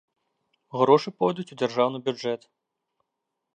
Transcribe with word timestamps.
Грошы 0.79 1.09
пойдуць 1.23 1.47
у 1.55 1.59
дзяржаўны 1.61 1.97
бюджэт. 2.11 2.51